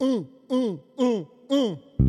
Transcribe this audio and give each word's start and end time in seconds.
um, 0.00 0.24
um, 0.48 0.80
um, 0.96 1.26
um. 1.50 2.07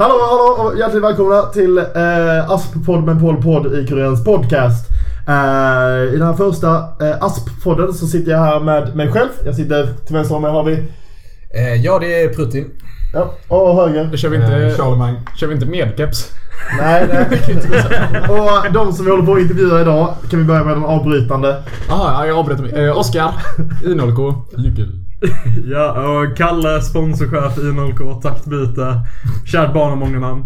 Hallå, 0.00 0.14
hallå 0.30 0.68
och 0.68 0.78
hjärtligt 0.78 1.02
välkomna 1.02 1.42
till 1.42 1.78
eh, 1.78 2.50
Asp-podd 2.50 3.04
med 3.04 3.20
Paul 3.20 3.42
Podd 3.42 3.78
i 3.78 3.86
Kuriens 3.86 4.24
podcast. 4.24 4.90
Eh, 5.28 6.14
I 6.14 6.16
den 6.18 6.26
här 6.26 6.34
första 6.34 6.76
eh, 6.76 7.20
Asp-podden 7.20 7.92
så 7.92 8.06
sitter 8.06 8.30
jag 8.32 8.38
här 8.38 8.60
med 8.60 8.96
mig 8.96 9.12
själv. 9.12 9.28
Jag 9.44 9.54
sitter 9.54 9.86
till 10.06 10.14
vänster 10.14 10.36
om 10.36 10.42
mig 10.42 10.50
har 10.50 10.64
vi... 10.64 10.72
Eh, 11.54 11.74
ja, 11.84 11.98
det 11.98 12.22
är 12.22 12.28
Prutin. 12.28 12.70
Ja, 13.14 13.34
och 13.48 13.74
höger. 13.76 14.08
Då 14.10 14.16
kör 14.16 14.28
vi 14.28 14.36
inte, 14.36 14.56
Eh, 14.56 14.76
Charlemagne. 14.76 15.22
Kör 15.36 15.46
vi 15.46 15.54
inte 15.54 15.66
medkeps? 15.66 16.32
Nej, 16.80 17.06
nej. 17.12 17.26
och 18.28 18.72
de 18.72 18.92
som 18.92 19.04
vi 19.04 19.10
håller 19.10 19.26
på 19.26 19.32
att 19.32 19.40
intervjua 19.40 19.80
idag 19.80 20.14
kan 20.30 20.38
vi 20.38 20.44
börja 20.44 20.64
med 20.64 20.76
den 20.76 20.84
avbrytande. 20.84 21.62
Jaha, 21.88 22.12
ja, 22.12 22.26
jag 22.26 22.38
avbryter 22.38 22.62
mig. 22.62 22.86
Eh, 22.86 22.98
Oskar. 22.98 23.32
I0K. 23.84 24.34
Jyckel. 24.58 24.99
Ja, 25.70 25.92
och 25.92 26.36
Kalle, 26.36 26.80
sponsorchef 26.80 27.58
i 27.58 27.60
0K, 27.60 28.22
taktbyte. 28.22 29.00
Kärt 29.46 29.74
barn 29.74 29.88
har 29.88 29.96
många 29.96 30.18
namn. 30.18 30.44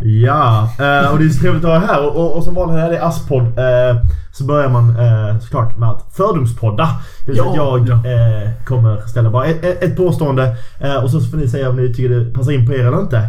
Ja, 0.00 0.70
eh, 0.78 1.12
och 1.12 1.18
det 1.18 1.24
är 1.24 1.28
så 1.28 1.40
trevligt 1.40 1.64
att 1.64 1.82
er 1.82 1.86
här. 1.86 2.16
Och, 2.16 2.36
och, 2.36 2.44
som 2.44 2.54
vanligt 2.54 2.76
när 2.76 2.90
det 2.90 2.96
är 2.96 3.08
Asp-podd 3.08 3.46
eh, 3.46 4.02
så 4.32 4.44
börjar 4.44 4.68
man 4.68 4.90
eh, 4.90 5.38
såklart 5.38 5.78
med 5.78 5.88
att 5.88 6.12
fördomspodda. 6.16 6.88
Det 7.26 7.32
vill 7.32 7.40
säga 7.40 7.50
att 7.50 7.56
jag 7.56 7.88
eh, 7.88 8.50
kommer 8.64 8.96
ställa 9.06 9.30
bara 9.30 9.46
ett, 9.46 9.82
ett, 9.82 9.96
påstående 9.96 10.56
och 11.02 11.10
så 11.10 11.20
får 11.20 11.36
ni 11.36 11.48
säga 11.48 11.70
om 11.70 11.76
ni 11.76 11.94
tycker 11.94 12.08
det 12.08 12.32
passar 12.32 12.52
in 12.52 12.66
på 12.66 12.72
er 12.72 12.86
eller 12.86 13.00
inte. 13.00 13.28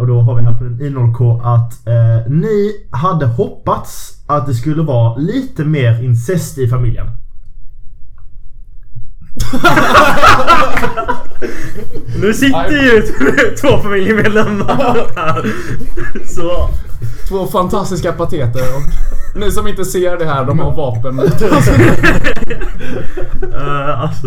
Och 0.00 0.06
då 0.06 0.20
har 0.20 0.34
vi 0.34 0.42
här 0.42 0.52
på 0.52 0.64
den 0.64 0.80
I0K 0.80 1.40
att 1.44 1.72
ni 2.28 2.72
hade 2.90 3.26
hoppats 3.26 4.22
att 4.26 4.46
det 4.46 4.54
skulle 4.54 4.82
vara 4.82 5.16
lite 5.16 5.64
mer 5.64 6.02
incest 6.02 6.58
i 6.58 6.68
familjen. 6.68 7.06
Nu 12.20 12.34
sitter 12.34 12.70
ju 12.70 13.02
två 13.60 13.78
familjemedlemmar 13.82 14.76
här. 15.16 15.52
Så. 16.26 16.68
Två 17.28 17.46
fantastiska 17.46 18.12
pateter 18.12 18.62
och 18.76 18.82
ni 19.40 19.52
som 19.52 19.68
inte 19.68 19.84
ser 19.84 20.16
det 20.16 20.24
här, 20.24 20.44
de 20.44 20.58
har 20.58 20.76
vapen 20.76 21.14
mot 21.16 21.42
oss. 21.42 21.68
Uh, 23.42 24.00
alltså, 24.00 24.26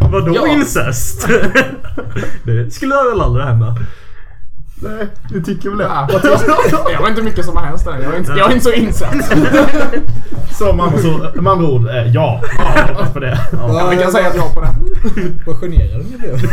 vadå 0.00 0.32
Ja. 0.34 0.46
incest? 0.46 1.28
det 2.44 2.70
skulle 2.74 2.94
väl 3.10 3.20
aldrig 3.20 3.46
hända. 3.46 3.76
Nej, 4.82 5.06
ni 5.30 5.42
tycker 5.42 5.68
väl 5.68 5.78
det? 5.78 5.84
Ja, 5.84 6.08
Jag 6.92 6.98
har 6.98 7.08
inte 7.08 7.22
mycket 7.22 7.44
som 7.44 7.56
har 7.56 7.64
hänt 7.64 7.84
där. 7.84 7.98
Jag 8.02 8.14
är 8.14 8.18
inte, 8.18 8.32
jag 8.32 8.50
är 8.50 8.52
inte 8.52 8.64
så 8.64 8.72
insatt. 8.72 9.14
Så 10.58 10.68
ord- 10.70 11.42
med 11.42 11.52
andra 11.52 11.68
ord, 11.68 11.88
eh, 11.88 12.06
ja. 12.14 12.40
ja. 12.58 12.88
jag 12.98 13.12
på 13.12 13.20
det. 13.20 13.38
Ja, 13.52 13.88
vi 13.90 13.96
kan 13.96 14.12
säga 14.12 14.28
att 14.28 14.36
jag 14.36 14.54
på 14.54 14.60
det. 14.60 14.68
Vad 15.46 15.56
generad 15.56 16.04
ni 16.10 16.18
blev. 16.18 16.50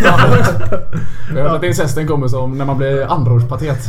Jag 1.35 1.43
hört 1.43 1.57
att 1.57 1.63
incesten 1.63 2.07
kommer 2.07 2.27
som 2.27 2.57
när 2.57 2.65
man 2.65 2.77
blir 2.77 3.11
andraordspatet. 3.11 3.79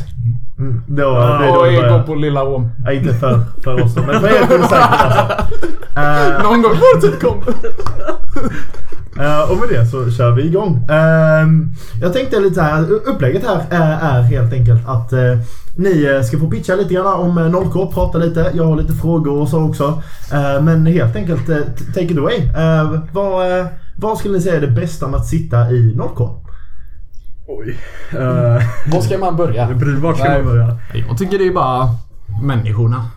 Mm, 0.59 0.83
då, 0.87 1.03
Ja, 1.03 1.39
det 1.39 1.45
är 1.47 1.53
då 1.53 1.61
Och 1.61 1.67
det 1.67 1.89
går 1.89 2.03
på 2.03 2.15
Lilla 2.15 2.45
Åm. 2.45 2.69
Ja, 2.85 2.93
inte 2.93 3.15
för, 3.15 3.41
för 3.65 3.83
oss 3.83 3.95
då, 3.95 4.03
men 4.03 4.21
för 4.21 4.29
er 4.29 4.33
säkert 4.33 4.61
alltså. 4.61 6.43
Någon 6.43 6.63
gång 6.63 6.73
vår 6.73 7.01
tid 7.01 7.21
kommer. 7.21 7.55
Eh, 9.21 9.51
och 9.51 9.57
med 9.57 9.69
det 9.69 9.87
så 9.87 10.11
kör 10.11 10.33
vi 10.33 10.47
igång. 10.47 10.87
Ehm, 10.91 11.73
jag 12.01 12.13
tänkte 12.13 12.41
lite 12.41 12.63
här, 12.63 12.91
upplägget 12.91 13.47
här 13.47 13.65
är, 13.71 14.19
är 14.19 14.23
helt 14.23 14.53
enkelt 14.53 14.89
att 14.89 15.13
eh, 15.13 15.39
ni 15.77 16.05
eh, 16.05 16.23
ska 16.23 16.39
få 16.39 16.51
pitcha 16.51 16.75
lite 16.75 16.95
grann 16.95 17.07
om 17.07 17.39
eh, 17.39 17.45
0K, 17.45 17.93
prata 17.93 18.19
lite. 18.19 18.51
Jag 18.55 18.65
har 18.65 18.77
lite 18.77 18.93
frågor 18.93 19.41
och 19.41 19.49
så 19.49 19.63
också. 19.63 20.03
Men 20.63 20.87
helt 20.87 21.17
enkelt, 21.17 21.47
take 21.95 22.05
it 22.05 22.19
away. 22.19 22.51
Vad, 23.13 23.67
vad 23.97 24.19
skulle 24.19 24.35
ni 24.35 24.41
säga 24.41 24.57
är 24.57 24.61
det 24.61 24.67
bästa 24.67 25.09
med 25.09 25.21
att 25.21 25.27
sitta 25.27 25.71
i 25.71 25.95
0K? 25.95 26.47
Oj. 27.49 27.79
Uh, 28.15 28.63
Var 28.93 29.01
ska 29.01 29.19
man 29.19 29.37
börja? 29.37 29.69
Vart 30.01 30.17
ska 30.17 30.29
Nej. 30.29 30.43
man 30.43 30.53
börja? 30.53 30.79
Jag 31.09 31.19
tycker 31.19 31.39
det 31.39 31.47
är 31.47 31.53
bara 31.53 31.89
människorna. 32.43 33.11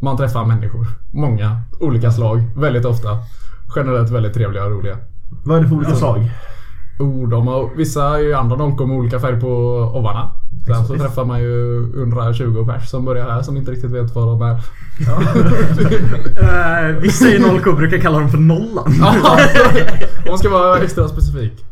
Man 0.00 0.16
träffar 0.16 0.44
människor. 0.44 0.86
Många 1.12 1.60
olika 1.80 2.12
slag. 2.12 2.42
Väldigt 2.56 2.84
ofta. 2.84 3.08
Generellt 3.76 4.10
väldigt 4.10 4.34
trevliga 4.34 4.64
och 4.64 4.70
roliga. 4.70 4.96
Vad 5.42 5.58
är 5.58 5.62
det 5.62 5.68
för 5.68 5.76
olika 5.76 5.94
slag? 5.94 6.30
Oh, 6.98 7.28
de 7.28 7.46
har, 7.46 7.70
vissa 7.76 8.04
är 8.04 8.18
ju 8.18 8.34
andra 8.34 8.56
de 8.56 8.76
kommer 8.76 8.94
med 8.94 9.00
olika 9.00 9.20
färg 9.20 9.40
på 9.40 9.48
ovarna. 9.94 10.30
Sen 10.66 10.86
så 10.86 10.94
träffar 10.94 11.24
man 11.24 11.40
ju 11.40 11.78
120 12.02 12.66
pers 12.66 12.88
som 12.88 13.04
börjar 13.04 13.30
här 13.30 13.42
som 13.42 13.56
inte 13.56 13.70
riktigt 13.70 13.90
vet 13.90 14.14
vad 14.14 14.26
de 14.26 14.42
är. 14.42 14.54
Uh, 16.42 16.98
vissa 17.00 17.28
i 17.28 17.38
0K 17.38 17.76
brukar 17.76 17.98
kalla 17.98 18.18
dem 18.18 18.30
för 18.30 18.38
Nollan. 18.38 18.86
Om 18.86 20.28
man 20.28 20.38
ska 20.38 20.48
vara 20.48 20.78
extra 20.78 21.08
specifik. 21.08 21.64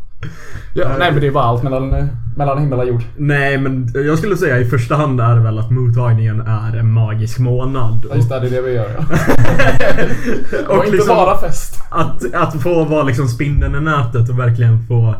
Ja, 0.75 0.97
nej 0.99 1.13
men 1.13 1.21
det 1.21 1.27
är 1.27 1.31
bara 1.31 1.45
allt 1.45 1.63
mellan, 1.63 2.09
mellan 2.37 2.59
himmel 2.59 2.79
och 2.79 2.87
jord. 2.87 3.03
Nej 3.17 3.59
men 3.59 3.91
jag 3.95 4.19
skulle 4.19 4.37
säga 4.37 4.59
i 4.59 4.65
första 4.65 4.95
hand 4.95 5.21
är 5.21 5.39
väl 5.39 5.59
att 5.59 5.71
mottagningen 5.71 6.41
är 6.41 6.77
en 6.77 6.93
magisk 6.93 7.39
månad. 7.39 8.07
Ja, 8.11 8.17
just 8.17 8.29
det, 8.29 8.41
det 8.41 8.47
är 8.47 8.51
det 8.51 8.63
vi 8.63 8.73
gör 8.73 8.91
ja. 8.99 9.05
och 10.69 10.77
Och 10.77 10.85
inte 10.85 10.97
liksom 10.97 11.17
bara 11.17 11.39
fest. 11.39 11.83
att, 11.91 12.35
att 12.35 12.63
få 12.63 12.85
vara 12.85 13.03
liksom 13.03 13.29
spindeln 13.29 13.75
i 13.75 13.81
nätet 13.81 14.29
och 14.29 14.39
verkligen 14.39 14.87
få 14.87 15.15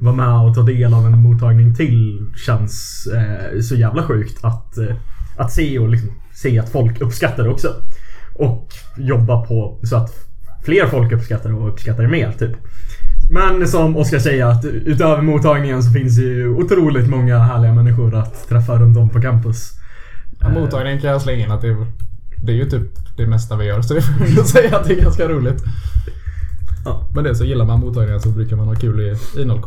vara 0.00 0.14
med 0.14 0.48
och 0.48 0.54
ta 0.54 0.62
del 0.62 0.94
av 0.94 1.06
en 1.06 1.18
mottagning 1.18 1.74
till 1.74 2.30
känns 2.46 3.06
eh, 3.14 3.60
så 3.60 3.74
jävla 3.74 4.02
sjukt 4.02 4.44
att, 4.44 4.78
eh, 4.78 4.96
att 5.36 5.52
se 5.52 5.78
och 5.78 5.88
liksom, 5.88 6.10
se 6.34 6.58
att 6.58 6.68
folk 6.68 7.00
uppskattar 7.00 7.44
det 7.44 7.50
också. 7.50 7.68
Och 8.34 8.68
jobba 8.96 9.46
på 9.46 9.80
så 9.82 9.96
att 9.96 10.10
fler 10.64 10.86
folk 10.86 11.12
uppskattar 11.12 11.50
det 11.50 11.56
och 11.56 11.68
uppskattar 11.68 12.02
det 12.02 12.08
mer 12.08 12.32
typ. 12.32 12.56
Men 13.30 13.68
som 13.68 13.96
Oskar 13.96 14.18
säger 14.18 14.46
att 14.46 14.64
utöver 14.64 15.22
mottagningen 15.22 15.82
så 15.82 15.90
finns 15.92 16.16
det 16.16 16.22
ju 16.22 16.48
otroligt 16.54 17.08
många 17.08 17.38
härliga 17.38 17.72
människor 17.74 18.14
att 18.14 18.48
träffa 18.48 18.78
runt 18.78 18.96
om 18.98 19.08
på 19.08 19.20
campus. 19.20 19.70
Ja, 20.40 20.48
mottagningen 20.48 21.00
kan 21.00 21.10
jag 21.10 21.22
slänga 21.22 21.44
in 21.44 21.50
att 21.52 21.60
det, 21.60 21.68
är- 21.68 21.86
det 22.42 22.52
är 22.52 22.56
ju 22.56 22.70
typ 22.70 23.16
det 23.16 23.26
mesta 23.26 23.56
vi 23.56 23.64
gör. 23.64 23.82
Så 23.82 23.94
det 23.94 24.00
får 24.02 24.26
jag 24.36 24.46
säga 24.56 24.76
att 24.78 24.84
det 24.88 24.94
är 24.98 25.02
ganska 25.02 25.28
roligt. 25.28 25.64
Ja. 26.84 27.08
Men 27.14 27.24
det 27.24 27.34
så 27.34 27.44
gillar 27.44 27.64
man 27.64 27.80
mottagningen 27.80 28.20
så 28.20 28.28
brukar 28.28 28.56
man 28.56 28.66
ha 28.66 28.74
kul 28.74 29.00
i, 29.00 29.40
i 29.40 29.44
0 29.44 29.60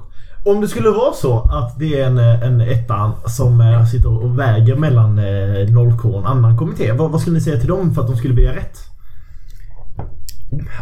Om 0.45 0.61
det 0.61 0.67
skulle 0.67 0.89
vara 0.89 1.13
så 1.13 1.39
att 1.41 1.79
det 1.79 1.99
är 1.99 2.07
en, 2.07 2.17
eh, 2.17 2.43
en 2.43 2.61
etta 2.61 3.11
som 3.27 3.61
eh, 3.61 3.85
sitter 3.85 4.23
och 4.23 4.39
väger 4.39 4.75
mellan 4.75 5.19
eh, 5.19 5.23
0K 5.67 6.05
och 6.13 6.19
en 6.19 6.25
annan 6.25 6.57
kommitté. 6.57 6.91
Vad, 6.91 7.11
vad 7.11 7.21
skulle 7.21 7.33
ni 7.35 7.41
säga 7.41 7.59
till 7.59 7.67
dem 7.69 7.93
för 7.95 8.01
att 8.01 8.07
de 8.07 8.15
skulle 8.17 8.33
välja 8.33 8.55
rätt? 8.55 8.77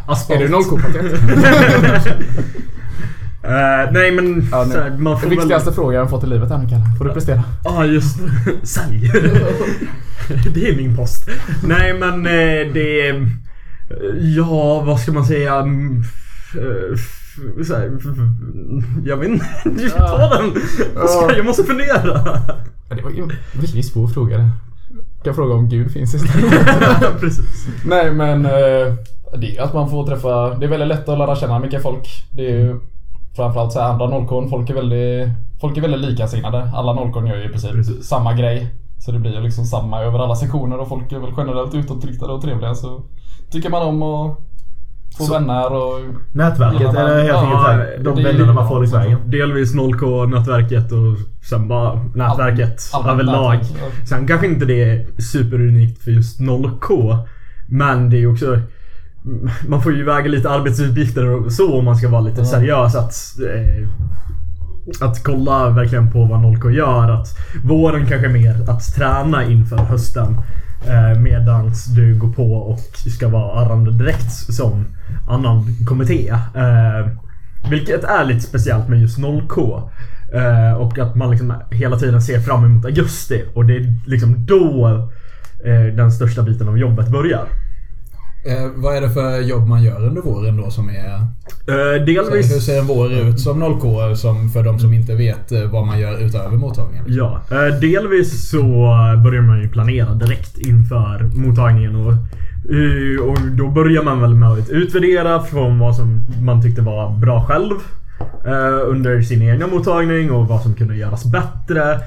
Asfalt. 0.07 0.39
Är 0.39 0.43
du 0.43 0.49
0 0.51 0.63
paket 0.81 1.05
Eh, 3.43 3.91
nej 3.91 4.11
men 4.11 4.47
Ja, 4.51 4.63
nu. 4.67 4.71
så 4.73 4.79
här, 4.79 4.89
man 4.89 5.13
Den 5.13 5.21
får 5.21 5.29
viktigaste 5.29 5.69
väl... 5.69 5.75
frågan 5.75 5.93
jag 5.93 6.01
har 6.01 6.09
fått 6.09 6.23
i 6.23 6.27
livet 6.27 6.49
här 6.49 6.57
Kalle. 6.69 6.83
Får 6.97 7.05
du 7.05 7.11
prestera? 7.13 7.43
Ja 7.63 7.71
ah, 7.77 7.85
just 7.85 8.17
Sälj. 8.63 9.11
det 10.53 10.69
är 10.69 10.75
min 10.75 10.95
post. 10.97 11.29
Nej 11.63 11.93
men 11.99 12.25
eh, 12.25 12.73
det 12.73 13.07
är... 13.07 13.29
Ja 14.37 14.83
vad 14.85 14.99
ska 14.99 15.11
man 15.11 15.25
säga? 15.25 15.55
Mm, 15.55 16.03
eh, 16.53 17.63
så 17.63 17.75
här, 17.75 17.91
f- 17.99 18.05
jag 19.05 19.17
vet 19.17 19.29
inte. 19.29 19.45
Du 19.83 19.89
ta 19.89 20.37
den. 20.37 20.53
Jag 21.35 21.45
måste 21.45 21.63
fundera. 21.63 22.01
Ja, 22.89 22.95
det 22.95 23.01
var 23.01 23.11
ju 23.11 23.21
en 23.21 23.31
väldigt 23.53 23.85
svår 23.85 24.07
fråga 24.07 24.37
det. 24.37 24.49
Kan 25.23 25.35
fråga 25.35 25.53
om 25.53 25.69
Gud 25.69 25.91
finns 25.91 26.13
istället. 26.13 27.19
Precis. 27.19 27.67
Nej 27.85 28.11
men 28.11 28.45
det 29.37 29.57
är 29.57 29.61
att 29.63 29.73
man 29.73 29.89
får 29.89 30.07
träffa, 30.07 30.49
det 30.55 30.65
är 30.65 30.69
väldigt 30.69 30.87
lätt 30.87 31.09
att 31.09 31.17
lära 31.17 31.35
känna 31.35 31.59
mycket 31.59 31.81
folk. 31.83 32.07
Det 32.31 32.45
är 32.45 32.57
ju 32.57 32.79
framförallt 33.35 33.73
så 33.73 33.79
här 33.79 33.89
andra 33.89 34.07
0 34.07 34.49
folk 34.49 34.69
är 34.69 34.73
väldigt, 34.73 35.29
folk 35.61 35.77
är 35.77 35.81
väldigt 35.81 36.09
likasinnade. 36.09 36.71
Alla 36.75 36.93
0 36.93 37.27
gör 37.27 37.35
ju 37.35 37.45
i 37.45 37.49
princip 37.49 37.71
Precis. 37.71 38.05
samma 38.07 38.33
grej. 38.33 38.67
Så 38.99 39.11
det 39.11 39.19
blir 39.19 39.33
ju 39.33 39.41
liksom 39.41 39.65
samma 39.65 40.01
över 40.01 40.19
alla 40.19 40.35
sektioner 40.35 40.79
och 40.79 40.87
folk 40.87 41.11
är 41.11 41.19
väl 41.19 41.33
generellt 41.37 41.75
utåtriktade 41.75 42.33
och 42.33 42.41
trevliga 42.41 42.75
så 42.75 43.01
tycker 43.51 43.69
man 43.69 43.81
om 43.81 44.03
att 44.03 44.37
få 45.17 45.33
vänner 45.33 45.73
och 45.73 45.99
Nätverket 46.33 46.81
Ja, 46.81 46.99
är 46.99 47.15
helt 47.15 47.27
ja, 47.27 47.39
enkelt 47.39 47.61
så 47.61 47.67
här, 47.67 47.99
de 48.03 48.23
vännerna 48.23 48.53
man 48.53 48.67
får 48.67 48.79
längs 48.79 48.93
vägen. 48.93 49.19
Delvis 49.31 49.75
0K-nätverket 49.75 50.91
och 50.91 51.45
sen 51.49 51.67
bara 51.67 52.03
nätverket 52.15 52.81
Allmänt 52.93 53.13
överlag. 53.13 53.53
nätverk, 53.57 53.81
ja. 53.81 54.05
Sen 54.09 54.27
kanske 54.27 54.47
inte 54.47 54.65
det 54.65 54.83
är 54.83 55.21
superunikt 55.21 56.03
för 56.03 56.11
just 56.11 56.39
0K. 56.39 57.17
Men 57.67 58.09
det 58.09 58.17
är 58.17 58.19
ju 58.19 58.31
också... 58.31 58.59
Man 59.67 59.81
får 59.81 59.93
ju 59.93 60.03
väga 60.03 60.27
lite 60.29 60.49
arbetsuppgifter 60.49 61.25
och 61.25 61.51
så 61.51 61.79
om 61.79 61.85
man 61.85 61.95
ska 61.97 62.09
vara 62.09 62.21
lite 62.21 62.41
Ja. 62.41 62.45
seriös 62.45 62.95
att... 62.95 63.13
Eh, 63.39 63.89
att 65.01 65.23
kolla 65.23 65.69
verkligen 65.69 66.11
på 66.11 66.25
vad 66.25 66.39
0K 66.39 66.71
gör. 66.71 67.11
Att 67.11 67.27
våren 67.63 68.05
kanske 68.05 68.27
är 68.27 68.33
mer 68.33 68.69
att 68.69 68.95
träna 68.95 69.45
inför 69.45 69.77
hösten. 69.77 70.37
Eh, 70.87 71.19
medans 71.19 71.85
du 71.85 72.15
går 72.19 72.33
på 72.33 72.53
och 72.53 72.79
ska 73.17 73.27
vara 73.27 73.59
arrande 73.65 73.91
direkt 73.91 74.31
som 74.31 74.85
annan 75.29 75.65
kommitté. 75.87 76.29
Eh, 76.55 77.07
vilket 77.69 78.03
är 78.03 78.25
lite 78.25 78.39
speciellt 78.41 78.87
med 78.87 78.99
just 79.01 79.17
0K. 79.19 79.89
Eh, 80.33 80.73
och 80.77 80.99
att 80.99 81.15
man 81.15 81.31
liksom 81.31 81.53
hela 81.71 81.97
tiden 81.99 82.21
ser 82.21 82.39
fram 82.39 82.65
emot 82.65 82.85
augusti. 82.85 83.43
Och 83.53 83.65
det 83.65 83.75
är 83.77 83.93
liksom 84.05 84.45
då 84.45 84.87
eh, 85.65 85.95
den 85.95 86.11
största 86.11 86.43
biten 86.43 86.67
av 86.69 86.77
jobbet 86.77 87.09
börjar. 87.09 87.47
Eh, 88.47 88.69
vad 88.75 88.95
är 88.95 89.01
det 89.01 89.09
för 89.09 89.39
jobb 89.41 89.67
man 89.67 89.83
gör 89.83 90.05
under 90.05 90.21
våren 90.21 90.57
då 90.57 90.71
som 90.71 90.89
är... 90.89 91.13
Eh, 91.15 91.99
Så 91.99 92.05
delvis... 92.05 92.55
hur 92.55 92.59
ser 92.59 92.79
en 92.79 92.87
vår 92.87 93.11
ut 93.13 93.39
som 93.39 93.63
0K 93.63 94.15
som 94.15 94.49
för 94.49 94.63
de 94.63 94.79
som 94.79 94.93
inte 94.93 95.15
vet 95.15 95.51
eh, 95.51 95.63
vad 95.63 95.85
man 95.85 95.99
gör 95.99 96.25
utöver 96.25 96.57
mottagningen? 96.57 97.05
Ja, 97.07 97.41
eh, 97.51 97.79
delvis 97.79 98.49
så 98.49 98.61
börjar 99.23 99.41
man 99.41 99.61
ju 99.61 99.69
planera 99.69 100.13
direkt 100.13 100.57
inför 100.57 101.23
mottagningen. 101.35 101.95
Och, 101.95 102.11
eh, 102.73 103.29
och 103.29 103.37
då 103.57 103.67
börjar 103.67 104.03
man 104.03 104.21
väl 104.21 104.35
med 104.35 104.49
att 104.49 104.69
utvärdera 104.69 105.41
från 105.41 105.79
vad 105.79 105.95
som 105.95 106.25
man 106.41 106.61
tyckte 106.61 106.81
var 106.81 107.09
bra 107.19 107.43
själv 107.43 107.75
eh, 108.45 108.89
under 108.89 109.21
sin 109.21 109.41
egna 109.41 109.67
mottagning 109.67 110.31
och 110.31 110.47
vad 110.47 110.61
som 110.61 110.73
kunde 110.73 110.95
göras 110.95 111.25
bättre. 111.25 111.99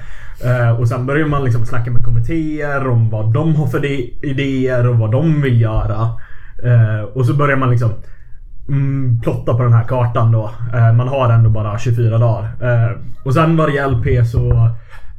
Eh, 0.43 0.79
och 0.79 0.87
sen 0.87 1.05
börjar 1.05 1.27
man 1.27 1.43
liksom 1.43 1.65
snacka 1.65 1.91
med 1.91 2.05
kommittéer 2.05 2.87
om 2.87 3.09
vad 3.09 3.33
de 3.33 3.55
har 3.55 3.67
för 3.67 3.85
idéer 4.25 4.87
och 4.87 4.97
vad 4.97 5.11
de 5.11 5.41
vill 5.41 5.61
göra. 5.61 6.09
Eh, 6.63 7.01
och 7.13 7.25
så 7.25 7.33
börjar 7.33 7.57
man 7.57 7.69
liksom 7.69 7.91
mm, 8.67 9.21
plotta 9.21 9.53
på 9.53 9.63
den 9.63 9.73
här 9.73 9.83
kartan 9.83 10.31
då. 10.31 10.51
Eh, 10.73 10.93
man 10.93 11.07
har 11.07 11.29
ändå 11.29 11.49
bara 11.49 11.79
24 11.79 12.17
dagar. 12.17 12.43
Eh, 12.61 12.91
och 13.23 13.33
sen 13.33 13.57
varje 13.57 13.87
LP 13.87 14.27
så 14.27 14.69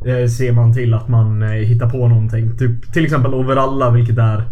eh, 0.06 0.28
ser 0.28 0.52
man 0.52 0.74
till 0.74 0.94
att 0.94 1.08
man 1.08 1.42
eh, 1.42 1.48
hittar 1.48 1.90
på 1.90 2.08
någonting. 2.08 2.58
Typ, 2.58 2.92
till 2.92 3.04
exempel 3.04 3.34
Overalla 3.34 3.90
vilket 3.90 4.18
är 4.18 4.44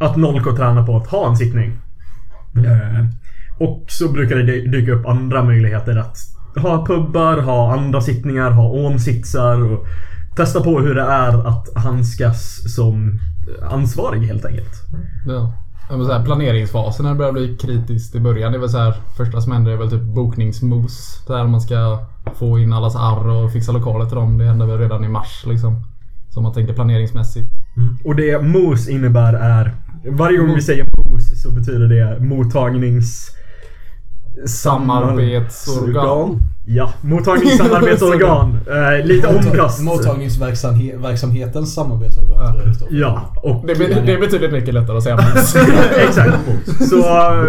att 0.00 0.16
Nolko 0.16 0.56
tränar 0.56 0.86
på 0.86 0.96
att 0.96 1.06
ha 1.06 1.28
en 1.28 1.36
sittning. 1.36 1.78
Eh, 2.56 3.06
och 3.58 3.84
så 3.88 4.12
brukar 4.12 4.36
det 4.36 4.66
dyka 4.66 4.92
upp 4.92 5.06
andra 5.06 5.44
möjligheter 5.44 5.96
att 5.96 6.16
ha 6.56 6.86
pubbar, 6.86 7.40
ha 7.40 7.72
andra 7.72 8.00
sittningar, 8.00 8.50
ha 8.50 8.68
omsitsar 8.68 9.72
och 9.72 9.86
testa 10.36 10.60
på 10.60 10.80
hur 10.80 10.94
det 10.94 11.02
är 11.02 11.48
att 11.48 11.74
handskas 11.74 12.74
som 12.74 13.18
ansvarig 13.70 14.20
helt 14.20 14.44
enkelt. 14.44 14.74
Ja. 15.26 15.54
Men 15.90 16.06
så 16.06 16.12
här, 16.12 16.24
planeringsfasen 16.24 17.04
när 17.04 17.12
det 17.12 17.18
börjar 17.18 17.32
bli 17.32 17.56
kritiskt 17.56 18.14
i 18.14 18.20
början. 18.20 18.52
Det 18.52 18.58
är 18.58 18.60
väl 18.60 18.68
så 18.68 18.78
här, 18.78 18.94
första 19.16 19.40
som 19.40 19.52
händer 19.52 19.72
är 19.72 19.76
väl 19.76 19.90
typ 19.90 20.02
bokningsmos. 20.02 21.24
Där 21.26 21.46
man 21.46 21.60
ska 21.60 22.06
få 22.34 22.58
in 22.58 22.72
allas 22.72 22.96
arr 22.96 23.28
och 23.28 23.52
fixa 23.52 23.72
lokaler 23.72 24.06
till 24.06 24.16
dem. 24.16 24.38
Det 24.38 24.44
händer 24.44 24.66
väl 24.66 24.78
redan 24.78 25.04
i 25.04 25.08
mars 25.08 25.44
liksom. 25.46 25.82
Så 26.28 26.40
man 26.40 26.52
tänker 26.52 26.74
planeringsmässigt. 26.74 27.50
Och 28.04 28.16
det 28.16 28.42
MOS 28.42 28.88
innebär 28.88 29.32
är... 29.32 29.74
Varje 30.10 30.38
gång 30.38 30.54
vi 30.54 30.62
säger 30.62 30.84
MOS 30.84 31.42
så 31.42 31.50
betyder 31.50 31.88
det 31.88 32.20
mottagnings... 32.20 33.36
Samarbetsorgan. 34.46 36.42
Ja, 36.66 36.92
mottagningssamarbetsorgan. 37.00 38.58
eh, 39.00 39.06
lite 39.06 39.26
omkast. 39.26 39.80
Mottagningsverksamhetens 39.82 41.74
samarbetsorgan 41.74 42.36
tror 42.52 42.58
jag 42.62 42.68
det 42.68 42.74
står. 42.74 42.88
Ja, 42.90 43.32
och... 43.36 43.64
Det, 43.66 43.74
be- 43.74 44.02
det 44.06 44.12
är 44.12 44.20
betydligt 44.20 44.52
mycket 44.52 44.74
lättare 44.74 44.96
att 44.96 45.02
säga. 45.02 45.18
Exakt. 46.08 46.34
Så 46.88 46.98
eh, 46.98 47.44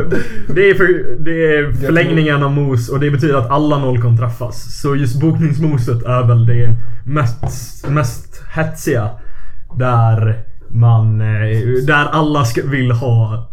det 0.56 0.70
är, 0.70 0.74
för, 0.76 1.16
det 1.24 1.32
är 1.56 1.72
förlängningen 1.74 2.44
av 2.44 2.52
MOS 2.52 2.90
och 2.90 3.00
det 3.00 3.12
betyder 3.12 3.36
att 3.36 3.50
alla 3.52 3.78
nollkon 3.78 4.18
träffas. 4.18 4.82
Så 4.82 4.96
just 4.96 5.22
bokningsmoset 5.22 6.04
är 6.04 6.28
väl 6.28 6.46
det 6.46 6.76
mest, 7.06 7.88
mest 7.90 8.44
hetsiga. 8.54 9.10
Där 9.78 10.40
man... 10.68 11.22
eh, 11.22 11.28
Där 11.88 12.06
alla 12.12 12.46
ska, 12.46 12.62
vill 12.66 12.92
ha 12.92 13.48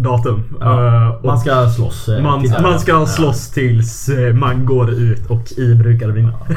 datum. 0.00 0.44
Eh, 0.62 1.08
och 1.08 1.24
Man 1.24 1.38
ska 1.40 1.68
slåss. 1.68 2.08
eh, 2.08 2.22
man, 2.22 2.40
tillsammans. 2.40 2.70
man 2.70 2.80
ska 2.80 3.06
slåss 3.06 3.50
tills 3.50 4.08
eh, 4.08 4.34
man 4.34 4.66
går 4.66 4.90
ut 4.90 5.26
och 5.30 5.52
I 5.56 5.74
brukar 5.74 6.08
vinna. 6.08 6.32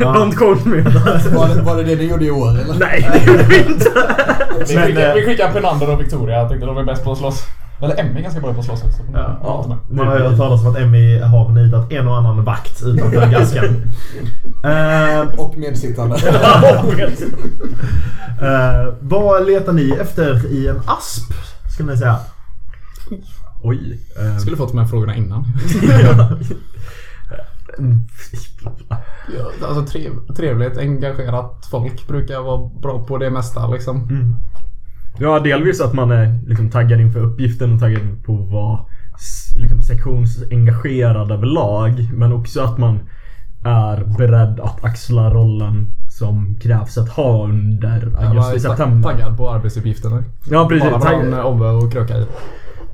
Don't 0.00 0.32
quote 0.36 0.68
me. 0.68 0.80
Var 1.36 1.54
det, 1.54 1.62
var 1.62 1.76
det 1.76 1.82
det 1.84 1.96
ni 1.96 2.04
gjorde 2.04 2.24
i 2.24 2.30
år 2.30 2.50
eller? 2.50 2.74
Nej, 2.78 3.10
det 3.12 3.32
gjorde 3.32 3.42
vi 3.44 3.58
inte. 3.58 5.12
Vi 5.16 5.22
skickar 5.26 5.52
Penander 5.52 5.90
och 5.92 6.00
Victoria. 6.00 6.36
Jag 6.38 6.48
tänkte 6.48 6.66
de 6.66 6.76
är 6.78 6.84
bäst 6.84 7.04
på 7.04 7.12
att 7.12 7.18
slåss. 7.18 7.42
Eller 7.82 8.00
Emmy 8.00 8.18
är 8.18 8.22
ganska 8.22 8.40
bra 8.40 8.52
på 8.54 8.60
att 8.60 8.66
slåss 8.66 8.84
också. 8.84 9.02
Ja. 9.14 9.38
Ja. 9.42 9.76
Man 9.90 10.06
har 10.06 10.18
ju 10.18 10.22
hört 10.24 10.36
talas 10.36 10.60
om 10.60 10.66
att 10.72 10.78
Emmy 10.78 11.18
har 11.20 11.48
nitat 11.52 11.92
en 11.92 12.08
och 12.08 12.16
annan 12.16 12.44
vakt 12.44 12.82
utanför 12.82 13.26
gasken. 13.32 13.82
Eh, 14.64 15.40
Och 15.40 15.56
medsittande. 15.58 16.16
eh, 18.42 18.94
vad 19.00 19.46
letar 19.46 19.72
ni 19.72 19.90
efter 20.00 20.46
i 20.52 20.68
en 20.68 20.80
asp? 20.86 21.32
Skulle 21.80 21.92
ni 21.92 21.98
säga? 21.98 22.18
Oj. 23.62 24.00
eh, 24.18 24.36
Skulle 24.38 24.56
fått 24.56 24.72
de 24.72 24.78
här 24.78 24.86
frågorna 24.86 25.16
innan. 25.16 25.44
Ja, 29.36 29.66
alltså 29.68 29.86
trev, 29.86 30.12
trevligt, 30.36 30.78
engagerat 30.78 31.66
folk 31.70 32.06
brukar 32.08 32.40
vara 32.40 32.70
bra 32.82 33.04
på 33.04 33.18
det 33.18 33.30
mesta 33.30 33.68
liksom. 33.68 34.08
Mm. 34.08 34.34
Ja, 35.18 35.38
delvis 35.40 35.80
att 35.80 35.94
man 35.94 36.10
är 36.10 36.38
liksom 36.46 36.70
taggad 36.70 37.00
inför 37.00 37.20
uppgiften 37.20 37.72
och 37.72 37.80
taggad 37.80 38.24
på 38.24 38.34
att 38.42 38.50
vara 38.52 38.78
liksom 39.56 39.82
sektionsengagerad 39.82 41.30
överlag. 41.32 42.08
Men 42.14 42.32
också 42.32 42.60
att 42.60 42.78
man 42.78 43.00
är 43.64 44.04
beredd 44.18 44.60
att 44.60 44.84
axla 44.84 45.30
rollen 45.30 45.92
som 46.20 46.56
krävs 46.62 46.98
att 46.98 47.08
ha 47.08 47.44
under 47.48 48.00
Jag 48.02 48.10
var 48.10 48.20
ta- 48.20 48.26
augusti-september. 48.28 49.10
taggad 49.12 49.36
på 49.36 49.50
arbetsuppgifterna. 49.50 50.24
Ja, 50.50 50.68
precis. 50.68 50.90
Bara 50.90 50.98
vara 50.98 51.10
Tagg- 51.10 51.26
en 51.26 51.34
Ove 51.34 51.66
och 51.68 51.92
kröka 51.92 52.18
i. 52.18 52.26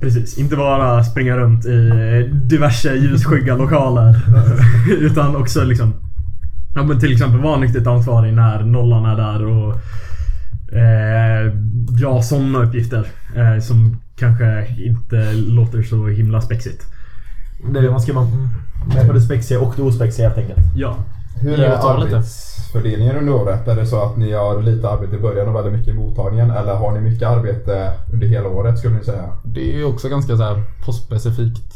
Precis, 0.01 0.37
inte 0.37 0.55
bara 0.55 1.03
springa 1.03 1.37
runt 1.37 1.65
i 1.65 1.89
diverse 2.33 2.93
ljusskygga 2.95 3.55
lokaler. 3.55 4.19
utan 4.99 5.35
också 5.35 5.63
liksom 5.63 5.93
Ja 6.75 6.83
men 6.83 6.99
till 6.99 7.11
exempel 7.13 7.39
vara 7.39 7.59
nyttigt 7.59 7.87
ansvarig 7.87 8.33
när 8.33 8.63
nollan 8.63 9.05
är 9.05 9.15
där 9.15 9.45
och 9.45 9.73
eh, 10.77 11.53
Ja, 12.01 12.21
sådana 12.21 12.63
uppgifter. 12.63 13.07
Eh, 13.35 13.61
som 13.61 13.97
kanske 14.19 14.67
inte 14.77 15.33
låter 15.33 15.81
så 15.83 16.07
himla 16.07 16.41
spexigt. 16.41 16.83
Det, 17.73 17.91
man 17.91 18.01
ska 18.01 18.13
vara 18.13 18.27
med 18.95 19.07
på 19.07 19.13
det 19.13 19.21
spexiga 19.21 19.59
och 19.59 19.73
det 19.75 19.81
ospexiga 19.81 20.27
helt 20.29 20.39
enkelt. 20.39 20.59
Ja. 20.75 20.97
Hur 21.41 21.59
är 21.59 21.69
arbetsfördelningen 21.69 23.17
under 23.17 23.33
året? 23.33 23.67
Är 23.67 23.75
det 23.75 23.85
så 23.85 24.01
att 24.01 24.17
ni 24.17 24.31
har 24.31 24.61
lite 24.61 24.89
arbete 24.89 25.15
i 25.15 25.19
början 25.19 25.47
och 25.47 25.55
väldigt 25.55 25.73
mycket 25.73 25.93
i 25.93 25.97
mottagningen? 25.97 26.51
Eller 26.51 26.75
har 26.75 26.91
ni 26.91 26.99
mycket 26.99 27.27
arbete 27.27 27.91
under 28.13 28.27
hela 28.27 28.49
året 28.49 28.79
skulle 28.79 28.97
ni 28.97 29.03
säga? 29.03 29.29
Det 29.43 29.73
är 29.73 29.77
ju 29.77 29.85
också 29.85 30.09
ganska 30.09 30.37
så 30.37 30.43
här 30.43 30.63
postspecifikt. 30.85 31.73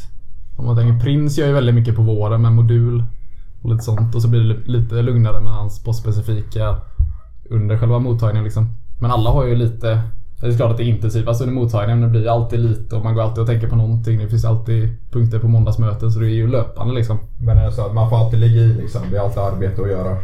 Om 0.58 0.66
man 0.66 0.76
tänker 0.76 1.04
Prins 1.04 1.38
gör 1.38 1.48
ju 1.48 1.54
väldigt 1.54 1.76
mycket 1.76 1.96
på 1.96 2.02
våren 2.02 2.42
med 2.42 2.52
modul 2.52 3.04
och 3.62 3.70
lite 3.70 3.84
sånt. 3.84 4.16
Och 4.16 4.22
så 4.22 4.28
blir 4.28 4.42
det 4.42 4.72
lite 4.72 5.02
lugnare 5.02 5.42
med 5.42 5.54
hans 5.54 5.84
postspecifika 5.84 6.76
under 7.50 7.78
själva 7.78 8.00
mottagningen 8.00 8.44
liksom. 8.44 8.70
Men 9.00 9.12
alla 9.12 9.30
har 9.30 9.46
ju 9.46 9.56
lite 9.56 10.02
det 10.42 10.54
är 10.54 10.58
klart 10.58 10.72
att 10.72 10.78
det 10.78 10.84
är 10.84 10.88
intensivast 10.88 11.42
under 11.42 11.62
alltså, 11.62 11.78
mottagningen 11.78 12.02
det 12.02 12.08
blir 12.08 12.30
alltid 12.30 12.60
lite 12.60 12.96
och 12.96 13.04
man 13.04 13.16
går 13.16 13.22
alltid 13.22 13.42
och 13.42 13.48
tänker 13.48 13.68
på 13.68 13.76
någonting. 13.76 14.20
Det 14.20 14.30
finns 14.30 14.46
alltid 14.46 14.90
punkter 15.12 15.40
på 15.40 15.48
måndagsmöten 15.48 16.12
så 16.12 16.20
det 16.20 16.26
är 16.26 16.30
ju 16.30 16.48
löpande 16.48 16.94
liksom. 16.94 17.20
Men 17.40 17.58
är 17.58 17.66
det 17.66 17.72
så 17.72 17.86
att 17.86 17.94
man 17.94 18.10
får 18.10 18.18
alltid 18.18 18.40
ligga 18.40 18.62
i 18.62 18.74
liksom? 18.74 19.02
Det 19.12 19.18
är 19.18 19.22
alltid 19.22 19.44
arbete 19.44 19.82
att 19.82 19.90
göra? 19.90 20.18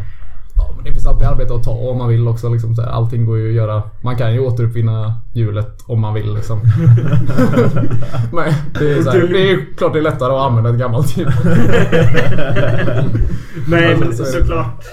Ja, 0.57 0.71
men 0.75 0.85
det 0.85 0.91
finns 0.91 1.07
alltid 1.07 1.27
arbete 1.27 1.53
att 1.53 1.63
ta 1.63 1.71
om 1.71 1.97
man 1.97 2.09
vill 2.09 2.27
också. 2.27 2.49
Liksom, 2.49 2.75
så 2.75 2.81
här. 2.81 2.89
Allting 2.89 3.25
går 3.25 3.37
ju 3.37 3.49
att 3.49 3.55
göra. 3.55 3.83
Man 4.01 4.15
kan 4.15 4.33
ju 4.33 4.39
återuppfinna 4.39 5.13
hjulet 5.33 5.83
om 5.85 6.01
man 6.01 6.13
vill. 6.13 6.35
Liksom. 6.35 6.59
men 8.31 8.53
det, 8.79 8.91
är 8.91 9.03
så 9.03 9.11
här, 9.11 9.19
det 9.19 9.39
är 9.39 9.47
ju 9.47 9.65
klart 9.77 9.93
det 9.93 9.99
är 9.99 10.03
lättare 10.03 10.33
att 10.33 10.41
använda 10.41 10.69
ett 10.69 10.79
gammalt 10.79 11.17
hjul. 11.17 11.31
Nej 13.69 13.97
men 13.99 14.17
så 14.17 14.25
såklart. 14.25 14.85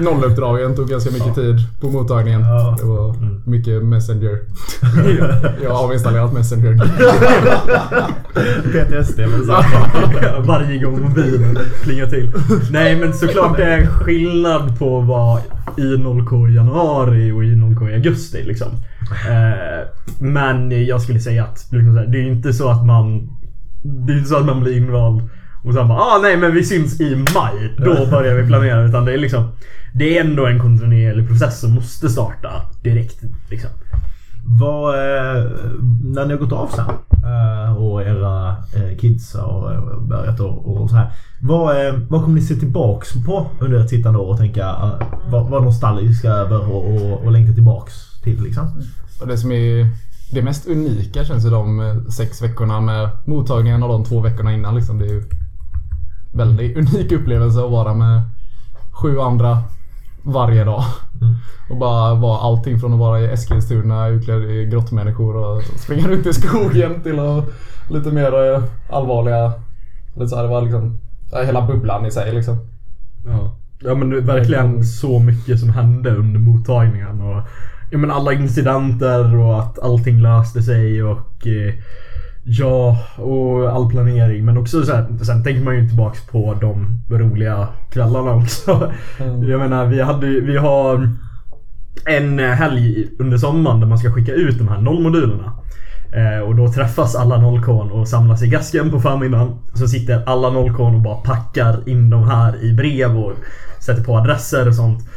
Nolluppdragen 0.00 0.76
tog 0.76 0.88
ganska 0.88 1.10
mycket 1.10 1.34
tid 1.34 1.56
på 1.80 1.88
mottagningen. 1.88 2.40
Ja. 2.40 2.76
Det 2.80 2.86
var 2.86 3.14
mycket 3.46 3.84
Messenger. 3.84 4.38
Jag 5.62 5.70
har 5.70 5.84
avinstallerat 5.84 6.32
Messenger. 6.32 6.74
PTSD 8.62 9.18
men 9.18 9.44
så. 9.46 9.52
Varje 10.38 10.78
gång 10.78 11.02
mobilen 11.02 11.58
plingar 11.82 12.06
till. 12.06 12.32
Nej 12.70 12.96
men 12.96 13.14
såklart 13.14 13.56
det 13.56 13.64
är 13.64 13.86
skillnad 13.86 14.78
på 14.78 15.00
vara 15.12 15.40
i 15.76 15.96
0K 15.96 16.48
i 16.48 16.54
januari 16.54 17.32
och 17.32 17.44
i 17.44 17.54
0K 17.54 17.90
i 17.90 17.94
augusti 17.94 18.42
liksom. 18.44 18.68
Eh, 19.28 19.88
men 20.18 20.86
jag 20.86 21.02
skulle 21.02 21.20
säga 21.20 21.44
att 21.44 21.66
liksom, 21.70 21.94
det 21.94 22.18
är 22.18 22.26
inte 22.26 22.52
så 22.52 22.68
att 22.68 22.86
man 22.86 23.28
Det 23.82 24.12
är 24.12 24.16
inte 24.16 24.28
så 24.28 24.36
att 24.36 24.46
man 24.46 24.60
blir 24.60 24.76
invald 24.76 25.30
och 25.64 25.74
sen 25.74 25.88
bara 25.88 25.98
ah 25.98 26.18
nej 26.22 26.36
men 26.36 26.54
vi 26.54 26.64
syns 26.64 27.00
i 27.00 27.16
maj. 27.16 27.74
Då 27.76 28.10
börjar 28.10 28.34
vi 28.34 28.46
planera. 28.46 28.82
Utan 28.82 29.04
det 29.04 29.12
är 29.12 29.18
liksom 29.18 29.52
Det 29.94 30.18
är 30.18 30.24
ändå 30.24 30.46
en 30.46 30.58
kontinuerlig 30.58 31.28
process 31.28 31.60
som 31.60 31.74
måste 31.74 32.08
starta 32.08 32.50
direkt. 32.82 33.20
Liksom. 33.50 33.70
Vad, 34.58 34.94
eh, 34.94 35.50
när 36.02 36.26
ni 36.26 36.32
har 36.32 36.40
gått 36.40 36.52
av 36.52 36.68
sen 36.68 36.84
eh, 37.24 37.76
och 37.76 38.02
era 38.02 38.50
eh, 38.50 38.98
kids 38.98 39.34
har 39.34 40.00
börjat 40.00 40.40
och, 40.40 40.76
och 40.76 40.90
så 40.90 40.96
här. 40.96 41.12
Vad, 41.42 41.76
vad 42.08 42.22
kommer 42.22 42.34
ni 42.34 42.42
se 42.42 42.54
tillbaks 42.54 43.12
på 43.26 43.46
under 43.60 43.80
ett 43.80 43.90
sittande 43.90 44.18
år 44.18 44.32
och 44.32 44.38
tänka 44.38 44.70
uh, 44.70 45.02
vad, 45.30 45.50
vad 45.50 45.64
nostalgiska 45.64 46.30
över 46.30 46.72
och, 46.72 46.94
och, 46.94 47.24
och 47.24 47.32
längta 47.32 47.52
tillbaks 47.52 47.92
till 48.22 48.42
liksom? 48.42 48.82
Och 49.20 49.26
det 49.26 49.38
som 49.38 49.52
är 49.52 49.88
det 50.32 50.42
mest 50.42 50.66
unika 50.66 51.24
känns 51.24 51.46
ju 51.46 51.50
de 51.50 52.04
sex 52.10 52.42
veckorna 52.42 52.80
med 52.80 53.10
mottagningen 53.24 53.82
och 53.82 53.88
de 53.88 54.04
två 54.04 54.20
veckorna 54.20 54.52
innan 54.52 54.74
liksom. 54.74 54.98
Det 54.98 55.04
är 55.04 55.12
ju 55.12 55.22
väldigt 56.32 56.76
unik 56.94 57.12
upplevelse 57.12 57.64
att 57.64 57.70
vara 57.70 57.94
med 57.94 58.22
sju 58.92 59.20
andra 59.20 59.62
varje 60.22 60.64
dag. 60.64 60.84
Mm. 61.20 61.31
Och 61.72 61.78
bara 61.78 62.14
vara 62.14 62.38
allting 62.38 62.78
från 62.78 62.92
att 62.92 62.98
vara 62.98 63.20
i 63.20 63.24
Eskilstuna 63.24 64.08
utklädd 64.08 64.42
i 64.42 64.66
grottmänniskor 64.66 65.36
och 65.36 65.62
springa 65.62 66.08
runt 66.08 66.26
i 66.26 66.32
skogen 66.32 67.02
till 67.02 67.18
att 67.18 67.44
lite 67.90 68.10
mer 68.10 68.54
eh, 68.54 68.62
allvarliga... 68.90 69.52
Lite 70.14 70.28
så 70.28 70.36
här, 70.36 70.42
det 70.42 70.48
var 70.48 70.62
liksom 70.62 70.98
hela 71.44 71.66
bubblan 71.66 72.06
i 72.06 72.10
sig 72.10 72.32
liksom. 72.32 72.56
Ja. 73.26 73.56
ja 73.80 73.94
men 73.94 74.10
det 74.10 74.16
är 74.16 74.20
verkligen 74.20 74.84
så 74.84 75.18
mycket 75.18 75.60
som 75.60 75.70
hände 75.70 76.10
under 76.10 76.40
mottagningen. 76.40 77.20
Och, 77.20 77.42
ja, 77.90 77.98
men 77.98 78.10
alla 78.10 78.32
incidenter 78.32 79.36
och 79.36 79.58
att 79.58 79.78
allting 79.78 80.20
löste 80.20 80.62
sig 80.62 81.02
och 81.02 81.46
eh, 81.46 81.74
Ja, 82.44 82.98
och 83.16 83.70
all 83.70 83.90
planering. 83.90 84.44
Men 84.44 84.58
också 84.58 84.82
så 84.82 84.92
här, 84.92 85.24
sen 85.24 85.44
tänker 85.44 85.64
man 85.64 85.76
ju 85.76 85.88
tillbaks 85.88 86.26
på 86.26 86.54
de 86.60 87.02
roliga 87.08 87.68
kvällarna 87.90 88.34
också. 88.34 88.92
Mm. 89.20 89.48
Jag 89.48 89.60
menar, 89.60 89.86
vi, 89.86 90.02
hade, 90.02 90.26
vi 90.26 90.56
har 90.56 91.10
en 92.06 92.38
helg 92.38 93.08
under 93.18 93.38
sommaren 93.38 93.80
där 93.80 93.86
man 93.86 93.98
ska 93.98 94.12
skicka 94.12 94.32
ut 94.32 94.58
de 94.58 94.68
här 94.68 94.80
nollmodulerna. 94.80 95.52
Eh, 96.12 96.48
och 96.48 96.56
då 96.56 96.72
träffas 96.72 97.14
alla 97.14 97.36
nollkorn 97.36 97.90
och 97.90 98.08
samlas 98.08 98.42
i 98.42 98.48
gasken 98.48 98.90
på 98.90 99.00
förmiddagen. 99.00 99.56
Så 99.74 99.88
sitter 99.88 100.22
alla 100.26 100.50
nollkorn 100.50 100.94
och 100.94 101.00
bara 101.00 101.16
packar 101.16 101.88
in 101.88 102.10
de 102.10 102.22
här 102.22 102.64
i 102.64 102.72
brev 102.72 103.18
och 103.18 103.32
sätter 103.80 104.04
på 104.04 104.16
adresser 104.16 104.68
och 104.68 104.74
sånt. 104.74 105.08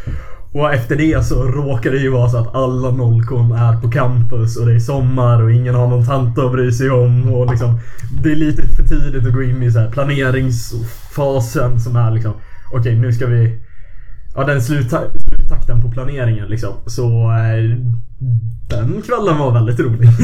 Och 0.52 0.74
efter 0.74 0.96
det 0.96 1.26
så 1.26 1.44
råkar 1.44 1.92
det 1.92 1.98
ju 1.98 2.10
vara 2.10 2.30
så 2.30 2.38
att 2.38 2.56
alla 2.56 2.92
nollkon 2.92 3.52
är 3.52 3.82
på 3.82 3.92
campus 3.92 4.58
och 4.58 4.66
det 4.66 4.74
är 4.74 4.80
sommar 4.80 5.44
och 5.44 5.52
ingen 5.52 5.76
har 5.76 5.88
någon 5.88 6.06
tanta 6.06 6.46
att 6.46 6.52
bry 6.52 6.72
sig 6.72 6.90
om. 6.90 7.34
Och 7.34 7.52
liksom, 7.52 7.80
det 8.24 8.32
är 8.32 8.36
lite 8.36 8.62
för 8.62 8.84
tidigt 8.84 9.28
att 9.28 9.34
gå 9.34 9.44
in 9.44 9.64
i 9.64 9.72
så 9.72 9.80
här 9.80 9.92
planeringsfasen 9.92 11.80
som 11.80 11.96
är 11.96 12.12
liksom 12.12 12.34
Okej, 12.72 12.96
nu 12.96 13.14
ska 13.14 13.26
vi... 13.26 13.60
Ja, 14.36 14.44
den 14.44 14.62
slutta, 14.62 15.02
sluttakten 15.18 15.82
på 15.82 15.92
planeringen 15.92 16.48
liksom. 16.48 16.74
Så 16.86 17.32
eh, 17.32 17.78
den 18.70 19.02
kvällen 19.02 19.38
var 19.38 19.52
väldigt 19.52 19.80
rolig. 19.80 20.10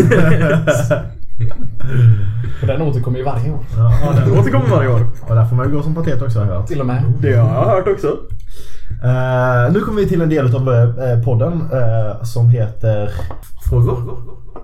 Och 2.61 2.67
den 2.67 2.81
återkommer 2.81 3.17
ju 3.17 3.23
varje 3.23 3.51
år. 3.51 3.59
Ja, 3.77 4.13
Den 4.25 4.31
återkommer 4.39 4.67
varje 4.69 4.89
år. 4.89 5.01
och 5.29 5.35
där 5.35 5.45
får 5.45 5.55
man 5.55 5.69
ju 5.69 5.75
gå 5.75 5.83
som 5.83 5.95
patet 5.95 6.21
också 6.21 6.39
har 6.39 6.45
jag 6.45 6.53
hört. 6.55 6.67
Till 6.67 6.79
och 6.79 6.85
med. 6.85 7.03
Det 7.21 7.33
har 7.33 7.49
jag 7.53 7.65
hört 7.65 7.87
också. 7.87 8.07
Eh, 9.03 9.73
nu 9.73 9.79
kommer 9.79 10.01
vi 10.01 10.07
till 10.07 10.21
en 10.21 10.29
del 10.29 10.55
av 10.55 10.69
eh, 10.73 11.23
podden 11.23 11.53
eh, 11.73 12.23
som 12.23 12.49
heter 12.49 13.11
Frågor 13.69 14.19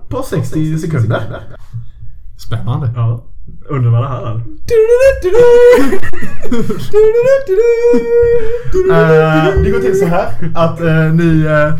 på 0.08 0.22
60 0.22 0.78
sekunder. 0.78 1.20
Spännande. 2.36 2.90
Ja. 2.96 3.24
Undrar 3.68 3.90
vad 3.90 4.02
det 4.02 4.08
här 4.08 4.22
är. 4.26 4.40
Eh, 8.90 9.62
det 9.62 9.70
går 9.70 9.80
till 9.80 9.98
så 9.98 10.06
här 10.06 10.28
att 10.54 10.80
eh, 10.80 11.12
ni 11.12 11.44
eh, 11.46 11.74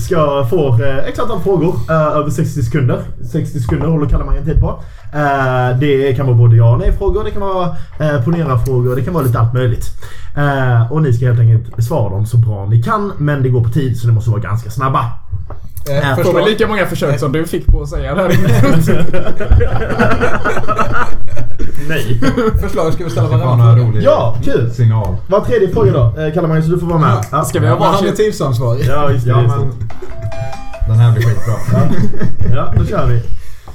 ska 0.00 0.46
få 0.50 0.82
eh, 0.82 0.98
x 0.98 1.18
antal 1.18 1.40
frågor 1.40 1.74
eh, 1.90 2.16
över 2.16 2.30
60 2.30 2.62
sekunder. 2.62 3.02
60 3.32 3.60
sekunder 3.60 3.86
håller 3.86 4.08
Kalle 4.08 4.24
Mange 4.24 4.38
en 4.38 4.44
tid 4.44 4.60
på. 4.60 4.82
Eh, 5.14 5.78
det 5.80 6.16
kan 6.16 6.26
vara 6.26 6.36
både 6.36 6.56
ja 6.56 6.72
och 6.72 6.78
nej 6.78 6.92
frågor, 6.92 7.24
det 7.24 7.30
kan 7.30 7.40
vara 7.40 7.76
eh, 8.00 8.24
ponera 8.24 8.58
frågor, 8.58 8.96
det 8.96 9.02
kan 9.02 9.14
vara 9.14 9.24
lite 9.24 9.38
allt 9.38 9.54
möjligt. 9.54 9.86
Eh, 10.36 10.92
och 10.92 11.02
ni 11.02 11.12
ska 11.12 11.26
helt 11.26 11.40
enkelt 11.40 11.84
svara 11.84 12.10
dem 12.10 12.26
så 12.26 12.36
bra 12.36 12.66
ni 12.66 12.82
kan, 12.82 13.12
men 13.18 13.42
det 13.42 13.48
går 13.48 13.64
på 13.64 13.70
tid 13.70 14.00
så 14.00 14.06
ni 14.06 14.12
måste 14.12 14.30
vara 14.30 14.40
ganska 14.40 14.70
snabba. 14.70 15.04
Eh, 15.90 16.14
förstår. 16.16 16.32
Får 16.32 16.44
vi 16.44 16.50
lika 16.50 16.66
många 16.66 16.86
försök 16.86 17.18
som 17.20 17.32
du 17.32 17.46
fick 17.46 17.66
på 17.66 17.82
att 17.82 17.88
säga 17.88 18.14
där 18.14 18.34
inne? 18.34 18.48
Nej. 21.88 22.20
Förslag 22.60 22.92
ska 22.92 23.04
vi 23.04 23.10
ställa 23.10 23.28
Det 23.28 23.36
var 23.36 23.44
varandra 23.44 23.64
några 23.64 23.76
frågor? 23.76 23.92
rolig 23.92 24.02
Ja, 24.04 24.36
kul! 24.44 24.70
signal. 24.70 25.16
Var 25.28 25.40
tredje 25.40 25.68
fråga 25.68 25.92
då? 25.92 26.20
Eh, 26.22 26.34
Kalle 26.34 26.48
Mange, 26.48 26.62
så 26.62 26.70
du 26.70 26.78
får 26.78 26.86
vara 26.86 26.98
med. 26.98 27.24
Ja. 27.32 27.44
Ska 27.44 27.60
vi 27.60 27.66
Ja, 27.66 27.74
ha 27.74 27.78
varsin? 27.92 28.14
tidsansvarig. 28.16 28.84
Ja, 28.88 29.10
just 29.10 29.24
det. 29.24 29.30
Ja, 29.30 29.36
det. 29.36 29.48
men 29.48 29.72
den 30.88 30.96
här 30.98 31.12
blir 31.12 31.22
skitbra. 31.22 31.54
Ja, 32.54 32.72
då 32.78 32.84
kör 32.86 33.06
vi. 33.06 33.22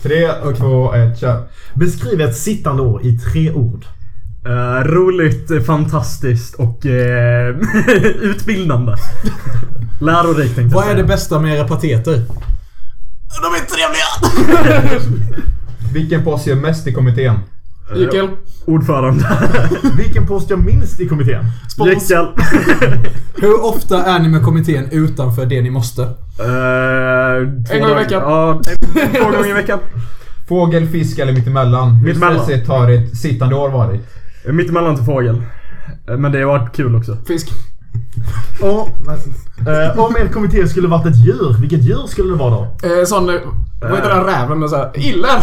Tre, 0.04 0.32
två, 0.58 0.94
ett, 0.94 1.20
kör. 1.20 1.44
Beskriv 1.74 2.22
ett 2.22 2.38
sittande 2.38 2.82
år 2.82 3.06
i 3.06 3.18
tre 3.20 3.52
ord. 3.52 3.86
Eh, 4.46 4.84
roligt, 4.84 5.66
fantastiskt 5.66 6.56
och 6.56 6.86
eh, 6.86 7.48
utbildande. 8.22 8.94
Lärorikt 10.06 10.56
tänkte 10.56 10.76
Vad 10.76 10.88
är 10.88 10.96
det 10.96 11.04
bästa 11.04 11.40
med 11.40 11.58
era 11.58 11.68
pateter? 11.68 12.14
De 13.42 13.48
är 13.56 13.66
trevliga! 13.66 15.00
Vilken 15.94 16.24
post 16.24 16.48
gör 16.48 16.56
mest 16.56 16.88
i 16.88 16.94
kommittén? 16.94 17.40
Jickel. 17.96 18.28
Ordförande. 18.66 19.38
Vilken 19.98 20.28
post 20.28 20.50
jag 20.50 20.60
minst 20.60 21.00
i 21.00 21.08
kommittén? 21.08 21.46
Jeckel. 21.86 22.28
Hur 23.36 23.66
ofta 23.66 24.04
är 24.04 24.20
ni 24.20 24.30
med 24.30 24.44
kommittén 24.44 24.88
utanför 24.92 25.46
det 25.46 25.62
ni 25.62 25.70
måste? 25.70 26.02
Eh, 26.04 26.08
två 27.68 27.74
En 27.74 27.82
gång 27.82 27.92
i 27.92 27.94
veckan. 27.94 28.22
Ja, 28.22 28.62
två 29.20 29.26
gånger 29.32 29.50
i 29.50 29.54
veckan. 29.54 29.80
Fågel, 30.48 30.88
fisk 30.88 31.20
eller 31.20 31.34
mittemellan? 31.34 31.96
Hur 31.96 32.08
Mittemellan. 32.08 32.44
stressigt 32.44 32.68
har 32.68 32.90
ett 32.92 33.18
sittande 33.18 33.56
år 33.56 33.70
varit? 33.70 34.02
Mittemellan 34.46 34.96
till 34.96 35.06
fågel. 35.06 35.42
Eh, 36.10 36.18
Men 36.18 36.32
det 36.32 36.40
har 36.40 36.46
varit 36.60 36.76
kul 36.76 36.96
också. 36.96 37.18
Fisk. 37.28 37.50
Och, 38.62 38.90
eh, 39.68 40.00
om 40.00 40.16
er 40.18 40.28
kommitté 40.34 40.68
skulle 40.68 40.88
varit 40.88 41.06
ett 41.06 41.26
djur, 41.26 41.56
vilket 41.60 41.84
djur 41.84 42.08
skulle 42.08 42.30
det 42.30 42.36
vara 42.38 42.50
då? 42.50 42.62
Eh, 42.88 43.06
sån... 43.06 43.30
eh, 43.30 43.36
Vad 43.82 43.92
heter 43.96 44.10
den 44.10 44.24
räven 44.24 44.60
med 44.60 44.70
såhär... 44.70 44.92
Iller! 45.00 45.40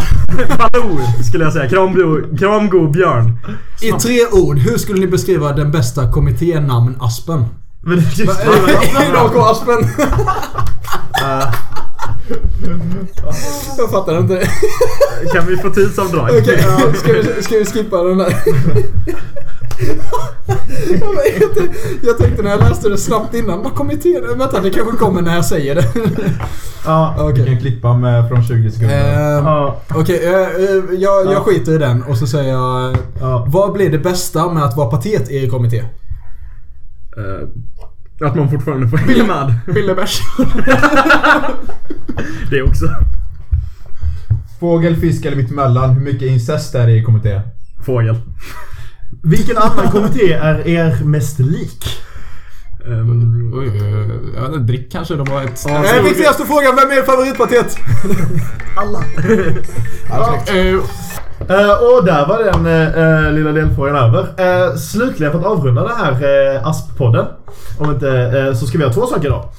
Baloo 0.57 0.99
skulle 1.29 1.43
jag 1.43 1.53
säga. 1.53 1.69
Kramgo, 1.69 2.37
kramgo 2.39 2.87
björn. 2.87 3.37
I 3.81 3.91
tre 3.91 4.25
ord, 4.31 4.57
hur 4.57 4.77
skulle 4.77 4.99
ni 4.99 5.07
beskriva 5.07 5.51
den 5.51 5.71
bästa 5.71 6.11
kommitténamn 6.11 6.95
Aspen? 6.99 7.45
Men 7.83 7.95
det 7.97 8.17
just 8.17 8.39
AK 9.15 9.35
Aspen! 9.51 9.77
Jag 13.77 13.91
fattar 13.91 14.19
inte. 14.19 14.47
Kan 15.33 15.47
vi 15.47 15.57
få 15.57 15.69
tidsavdrag? 15.69 16.29
Okej, 16.41 16.59
ja, 16.67 16.93
ska, 16.93 17.13
vi, 17.13 17.43
ska 17.43 17.55
vi 17.57 17.65
skippa 17.65 18.03
den 18.03 18.17
där? 18.17 18.35
Jag, 20.89 21.15
vet, 21.15 21.71
jag 22.03 22.17
tänkte 22.17 22.43
när 22.43 22.49
jag 22.49 22.59
läste 22.59 22.89
det 22.89 22.97
snabbt 22.97 23.33
innan, 23.33 23.63
vad 23.63 23.75
kommittén? 23.75 24.37
Vänta, 24.37 24.61
det 24.61 24.69
kanske 24.69 24.97
kommer 24.97 25.21
när 25.21 25.35
jag 25.35 25.45
säger 25.45 25.75
det. 25.75 25.85
Ja, 26.85 27.15
Vi 27.17 27.23
Okej. 27.33 27.45
kan 27.45 27.59
klippa 27.59 27.93
med 27.93 28.29
från 28.29 28.43
20 28.43 28.71
sekunder. 28.71 29.37
Ehm, 29.37 29.45
ja, 29.45 29.81
Okej, 29.95 30.25
eh, 30.25 30.41
eh, 30.41 30.83
jag, 30.99 31.25
jag 31.25 31.43
skiter 31.43 31.71
i 31.71 31.77
den 31.77 32.03
och 32.03 32.17
så 32.17 32.27
säger 32.27 32.53
jag... 32.53 32.97
ja. 33.19 33.45
Vad 33.47 33.73
blir 33.73 33.89
det 33.89 33.99
bästa 33.99 34.53
med 34.53 34.63
att 34.63 34.77
vara 34.77 34.89
patet 34.89 35.29
i 35.31 35.49
kommitté? 35.49 35.83
Att 38.25 38.35
man 38.35 38.49
fortfarande 38.49 38.87
får 38.87 38.97
hänga 38.97 39.23
med. 39.23 39.59
Billebärs. 39.75 40.19
Det 42.49 42.61
också. 42.61 42.85
Fågel, 44.59 44.95
fisk 44.95 45.25
eller 45.25 45.37
mittemellan? 45.37 45.89
Hur 45.89 46.01
mycket 46.01 46.27
incest 46.27 46.75
är 46.75 46.87
det 46.87 46.93
i 46.93 47.03
kommittén? 47.03 47.41
Fågel. 47.85 48.15
Vilken 49.23 49.57
annan 49.57 49.91
kommitté 49.91 50.33
är 50.33 50.67
er 50.67 51.03
mest 51.03 51.39
lik? 51.39 51.85
Ehm, 52.85 53.53
Oj, 53.55 53.67
jag 54.35 54.41
vet 54.41 54.51
inte, 54.53 54.59
drick 54.59 54.91
kanske 54.91 55.15
de 55.15 55.29
var 55.31 55.41
ett... 55.43 55.65
Ja. 55.67 55.85
Eh, 55.97 56.03
viktigaste 56.03 56.45
frågan, 56.45 56.75
vem 56.75 56.91
är 56.91 56.97
er 56.97 57.03
favoritpatet? 57.03 57.77
Alla. 58.77 58.99
Eh, 60.57 60.79
Eh, 61.49 61.71
och 61.71 62.05
där 62.05 62.27
var 62.27 62.43
den 62.43 62.65
eh, 63.25 63.33
lilla 63.33 63.51
delfrågan 63.51 63.95
över. 63.95 64.21
Uh, 64.21 64.75
slutligen 64.75 65.31
för 65.31 65.39
att 65.39 65.45
avrunda 65.45 65.81
den 65.81 65.97
här 65.97 66.11
uh, 66.11 66.67
ASP-podden. 66.67 67.25
Om 67.79 67.91
inte, 67.91 68.55
så 68.55 68.65
ska 68.65 68.77
vi 68.77 68.83
ha 68.83 68.93
två 68.93 69.05
saker 69.05 69.29
då. 69.29 69.49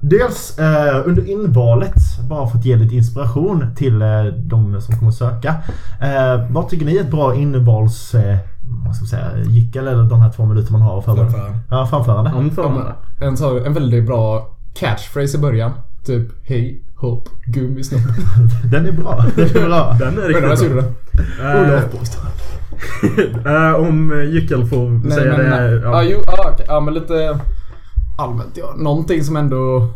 Dels 0.00 0.58
under 1.04 1.30
invalet, 1.30 1.94
bara 2.28 2.46
för 2.46 2.58
att 2.58 2.64
ge 2.64 2.76
lite 2.76 2.94
inspiration 2.94 3.74
till 3.76 4.02
uh, 4.02 4.24
de 4.24 4.80
som 4.80 4.98
kommer 4.98 5.08
att 5.08 5.14
söka. 5.14 5.54
Uh, 6.02 6.52
vad 6.52 6.68
tycker 6.68 6.86
ni 6.86 6.96
är 6.96 7.00
ett 7.00 7.10
bra 7.10 7.34
invals... 7.34 8.14
Uh, 8.14 8.20
vad 8.86 8.96
ska 8.96 9.02
man 9.02 9.08
säga? 9.08 9.44
Jickel 9.46 9.88
eller 9.88 10.02
de 10.02 10.20
här 10.20 10.30
två 10.30 10.46
minuter 10.46 10.72
man 10.72 10.82
har 10.82 11.00
förbereda? 11.00 11.30
Framförande. 11.30 11.58
Ja, 11.70 11.86
framförande. 11.86 12.30
anförande. 12.30 12.92
en, 13.20 13.66
en 13.66 13.74
väldigt 13.74 14.06
bra 14.06 14.48
catchphrase 14.74 15.38
i 15.38 15.40
början. 15.40 15.70
Typ 16.06 16.48
hej, 16.48 16.82
hopp, 17.02 17.28
gummisnopp. 17.46 18.00
Den 18.70 18.86
är 18.86 18.92
bra. 18.92 19.24
Den 19.36 19.44
är 19.44 19.66
bra. 19.68 19.92
Den 19.98 20.18
är 20.18 20.28
riktigt 20.28 20.58
som 20.58 20.68
bra. 20.68 20.82
det? 23.16 23.50
Eh, 23.50 23.74
om 23.74 24.12
eh, 24.12 24.34
Jyckel 24.34 24.66
får 24.66 24.90
Nej, 24.90 25.10
säga 25.10 25.36
men, 25.36 25.50
det. 25.50 25.72
ja. 25.74 25.80
Ja. 25.82 26.02
jo, 26.02 26.22
ja, 26.26 26.50
okej. 26.52 26.66
ja, 26.68 26.80
men 26.80 26.94
lite 26.94 27.38
allmänt 28.18 28.50
ja. 28.54 28.74
Någonting 28.76 29.24
som 29.24 29.36
ändå 29.36 29.88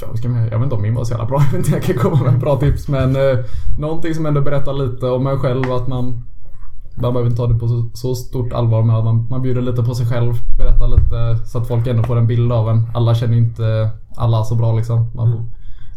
Ja, 0.00 0.06
vad 0.08 0.18
ska 0.18 0.28
jag 0.28 0.58
vet 0.58 0.62
inte 0.62 0.74
om 0.74 0.82
min 0.82 0.94
var 0.94 1.04
så 1.04 1.12
jävla 1.12 1.26
bra. 1.26 1.42
Jag 1.52 1.60
inte, 1.60 1.70
jag 1.70 1.82
kan 1.82 1.96
komma 1.96 2.22
med 2.22 2.40
bra 2.40 2.56
tips. 2.60 2.88
Men 2.88 3.16
eh, 3.16 3.38
någonting 3.78 4.14
som 4.14 4.26
ändå 4.26 4.40
berättar 4.40 4.72
lite 4.72 5.06
om 5.06 5.24
mig 5.24 5.36
själv. 5.36 5.72
Att 5.72 5.88
man, 5.88 6.24
man 6.94 7.12
behöver 7.12 7.30
inte 7.30 7.36
ta 7.36 7.46
det 7.46 7.58
på 7.58 7.68
så, 7.68 7.90
så 7.94 8.14
stort 8.14 8.52
allvar. 8.52 8.82
Men 8.82 8.96
att 8.96 9.04
man, 9.04 9.26
man 9.30 9.42
bjuder 9.42 9.62
lite 9.62 9.82
på 9.82 9.94
sig 9.94 10.06
själv. 10.06 10.34
Berättar 10.58 10.88
lite 10.88 11.46
så 11.46 11.58
att 11.58 11.68
folk 11.68 11.86
ändå 11.86 12.02
får 12.02 12.16
en 12.16 12.26
bild 12.26 12.52
av 12.52 12.68
en. 12.68 12.90
Alla 12.94 13.14
känner 13.14 13.36
inte 13.36 13.90
alla 14.16 14.44
så 14.44 14.54
bra 14.54 14.76
liksom. 14.76 15.10
Man 15.14 15.32
får, 15.32 15.44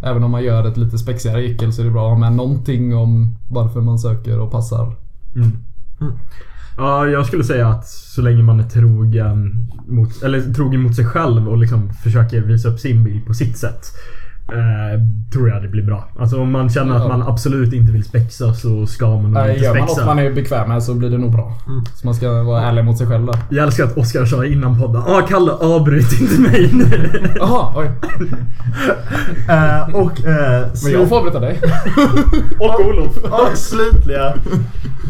Även 0.04 0.24
om 0.24 0.32
man 0.32 0.44
gör 0.44 0.68
ett 0.68 0.78
lite 0.78 0.98
spexigare 0.98 1.42
gyckel 1.42 1.74
så 1.74 1.82
är 1.82 1.86
det 1.86 1.92
bra 1.92 2.06
att 2.06 2.12
ha 2.12 2.20
med 2.20 2.34
någonting 2.34 2.96
om 2.96 3.38
varför 3.50 3.82
man 3.82 4.00
söker 4.00 4.40
och 4.40 4.52
passar. 4.52 4.96
Mm. 5.36 5.52
Ja, 6.78 7.08
jag 7.08 7.26
skulle 7.26 7.44
säga 7.44 7.68
att 7.68 7.88
så 7.88 8.22
länge 8.22 8.44
man 8.44 8.60
är 8.60 8.70
trogen 8.70 9.68
mot, 9.88 10.24
eller 10.24 10.54
trogen 10.54 10.82
mot 10.82 10.96
sig 10.96 11.06
själv 11.06 11.50
och 11.50 11.58
liksom 11.58 11.94
försöker 11.94 12.42
visa 12.42 12.70
upp 12.70 12.80
sin 12.80 13.04
bild 13.04 13.26
på 13.26 13.34
sitt 13.34 13.58
sätt. 13.58 13.86
Eh, 14.52 15.00
tror 15.34 15.50
jag 15.50 15.62
det 15.62 15.68
blir 15.68 15.84
bra. 15.84 16.08
Alltså 16.20 16.42
om 16.42 16.52
man 16.52 16.70
känner 16.70 16.96
att 16.96 17.08
man 17.08 17.22
absolut 17.24 17.74
inte 17.74 17.92
vill 17.92 18.04
spexa 18.04 18.54
så 18.54 18.86
ska 18.88 19.06
man 19.10 19.32
nog 19.32 19.50
inte 19.50 19.64
gör 19.64 19.74
man 19.74 19.82
något 19.82 19.92
spexa. 19.92 20.06
man 20.06 20.20
är 20.20 20.32
bekväm 20.32 20.70
med 20.70 20.84
så 20.84 20.94
blir 20.94 21.10
det 21.10 21.18
nog 21.18 21.32
bra. 21.32 21.54
Så 21.96 22.08
man 22.08 22.16
ska 22.16 22.44
vara 22.44 22.62
ärlig 22.62 22.86
mot 22.86 22.98
sig 22.98 23.08
själv 23.08 23.26
där. 23.26 23.36
Jag 23.50 23.64
älskar 23.64 23.84
att 23.84 23.98
Oskar 23.98 24.26
sa 24.26 24.46
innan 24.46 24.80
podden. 24.80 25.04
Ja, 25.08 25.22
Kalle 25.30 25.52
avbryt 25.52 26.22
inte 26.22 26.42
mig 26.42 26.70
nu. 26.74 27.10
Jaha, 27.36 27.74
oj. 27.76 27.92
Eh, 29.50 29.96
och, 29.96 30.26
eh, 30.26 30.68
Men 30.84 30.92
jag 30.92 31.10
får 31.10 31.18
avbryta 31.18 31.40
dig. 31.40 31.60
Och 32.60 32.80
Olof. 32.86 33.18
och 33.24 33.58
slutliga 33.58 34.34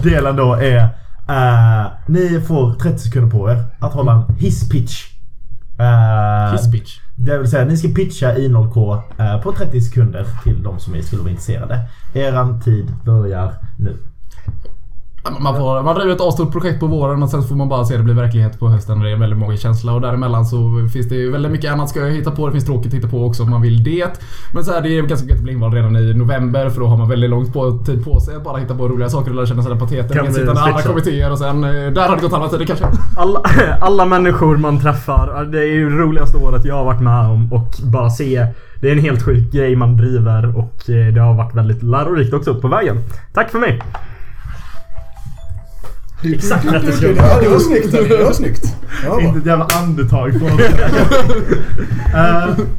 delen 0.03 0.35
då 0.35 0.53
är 0.53 0.77
eh, 1.29 1.91
ni 2.07 2.41
får 2.47 2.73
30 2.73 2.99
sekunder 2.99 3.29
på 3.29 3.49
er 3.51 3.63
att 3.79 3.93
hålla 3.93 4.11
en 4.11 4.35
hisspitch. 4.35 5.12
Uh, 5.83 6.51
Hisspitch. 6.51 6.99
Det 7.15 7.37
vill 7.37 7.49
säga 7.49 7.65
ni 7.65 7.77
ska 7.77 7.87
pitcha 7.87 8.35
I0K 8.35 9.01
eh, 9.17 9.41
på 9.41 9.51
30 9.51 9.81
sekunder 9.81 10.25
till 10.43 10.63
de 10.63 10.79
som 10.79 11.01
skulle 11.01 11.21
vara 11.21 11.31
intresserade. 11.31 11.79
Eran 12.13 12.61
tid 12.61 12.93
börjar 13.05 13.53
nu. 13.77 13.97
Man, 15.29 15.55
får, 15.55 15.83
man 15.83 15.95
driver 15.95 16.13
ett 16.15 16.21
asstort 16.21 16.51
projekt 16.51 16.79
på 16.79 16.87
våren 16.87 17.23
och 17.23 17.29
sen 17.29 17.43
får 17.43 17.55
man 17.55 17.69
bara 17.69 17.85
se 17.85 17.97
det 17.97 18.03
bli 18.03 18.13
verklighet 18.13 18.59
på 18.59 18.67
hösten. 18.67 18.99
Det 18.99 19.11
är 19.11 19.15
väldigt 19.15 19.39
magkänsla 19.39 19.93
och 19.93 20.01
däremellan 20.01 20.45
så 20.45 20.89
finns 20.93 21.09
det 21.09 21.15
ju 21.15 21.31
väldigt 21.31 21.51
mycket 21.51 21.71
annat 21.71 21.89
ska 21.89 21.99
jag 21.99 22.11
hitta 22.11 22.31
på. 22.31 22.45
Det 22.45 22.51
finns 22.51 22.65
tråkigt 22.65 22.87
att 22.87 22.93
hitta 22.93 23.07
på 23.07 23.25
också 23.25 23.43
om 23.43 23.49
man 23.49 23.61
vill 23.61 23.83
det. 23.83 24.21
Men 24.53 24.63
så 24.63 24.71
här, 24.71 24.81
det 24.81 24.97
är 24.97 25.01
ganska 25.01 25.27
gött 25.27 25.37
att 25.37 25.43
bli 25.43 25.53
invald 25.53 25.73
redan 25.73 25.95
i 25.95 26.13
november 26.13 26.69
för 26.69 26.79
då 26.79 26.87
har 26.87 26.97
man 26.97 27.09
väldigt 27.09 27.29
långt 27.29 27.53
på, 27.53 27.71
tid 27.71 28.05
på 28.05 28.19
sig 28.19 28.35
att 28.35 28.43
bara 28.43 28.57
hitta 28.57 28.75
på 28.75 28.87
roliga 28.87 29.09
saker 29.09 29.29
och 29.29 29.35
lära 29.35 29.45
känna 29.45 29.63
sina 29.63 29.75
pateter. 29.75 30.15
Kan 30.15 30.25
Kan 30.25 30.33
vi 30.33 30.39
sitta 30.39 30.53
i 30.53 30.57
andra 30.57 30.81
kommittéer 30.81 31.31
och 31.31 31.37
sen 31.37 31.63
eh, 31.63 31.69
där 31.69 32.07
har 32.07 32.15
det 32.15 32.21
gått 32.21 32.33
andra 32.33 32.49
tider 32.49 32.65
kanske. 32.65 32.85
Alla, 33.17 33.41
alla 33.81 34.05
människor 34.05 34.57
man 34.57 34.79
träffar. 34.79 35.45
Det 35.45 35.59
är 35.59 35.73
ju 35.73 35.89
det 35.89 35.95
roligaste 35.95 36.37
året 36.37 36.65
jag 36.65 36.75
har 36.75 36.85
varit 36.85 37.01
med 37.01 37.25
om 37.25 37.53
och 37.53 37.69
bara 37.83 38.09
se. 38.09 38.47
Det 38.81 38.87
är 38.87 38.91
en 38.91 38.99
helt 38.99 39.23
sjuk 39.23 39.51
grej 39.51 39.75
man 39.75 39.97
driver 39.97 40.57
och 40.57 40.89
eh, 40.89 41.13
det 41.13 41.21
har 41.21 41.33
varit 41.33 41.55
väldigt 41.55 41.83
lärorikt 41.83 42.33
också 42.33 42.55
på 42.55 42.67
vägen. 42.67 42.97
Tack 43.33 43.49
för 43.49 43.59
mig! 43.59 43.81
Exakt 46.25 46.69
30 46.69 46.91
sekunder. 46.91 47.23
Ja, 47.23 47.39
det 47.41 47.49
var 47.49 47.59
snyggt. 47.59 47.91
Det 47.91 48.23
var 48.23 48.33
snyggt. 48.33 48.65
Ja, 49.05 49.21
Inte 49.21 49.39
ett 49.39 49.45
jävla 49.45 49.65
andetag 49.65 50.31
från 50.31 50.49
uh, 50.49 50.57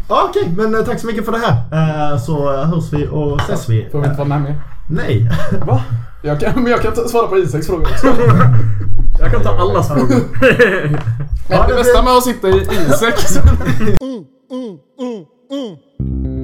Okej, 0.29 0.53
men 0.57 0.75
eh, 0.75 0.81
tack 0.85 1.01
så 1.01 1.07
mycket 1.07 1.25
för 1.25 1.33
det 1.33 1.39
här. 1.39 2.13
Eh, 2.13 2.19
så 2.19 2.53
hörs 2.57 2.93
vi 2.93 3.09
och 3.11 3.41
ses 3.41 3.69
vi. 3.69 3.89
Får 3.93 4.01
vi 4.01 4.07
inte 4.07 4.19
vara 4.19 4.29
med 4.29 4.43
mer? 4.43 4.61
Nej. 4.91 5.31
Jag 6.23 6.41
kan, 6.41 6.63
men 6.63 6.67
jag 6.73 6.83
kan 6.83 7.09
svara 7.09 7.27
på 7.27 7.39
Isaks 7.39 7.67
fråga 7.67 7.83
också. 7.83 8.07
Jag 9.21 9.31
kan 9.31 9.43
ta 9.43 9.57
allas 9.59 9.89
frågor. 9.89 10.21
Men 11.49 11.69
det 11.69 11.75
bästa 11.75 12.03
med 12.03 12.13
att 12.13 12.25
sitta 12.25 12.49
i 12.49 12.61
Isak 12.61 13.15
mm, 14.01 14.25
mm, 14.51 14.79
mm. 15.01 16.44